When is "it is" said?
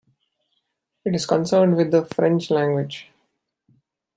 1.05-1.27